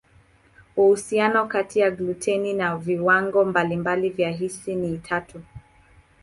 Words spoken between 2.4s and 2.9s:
na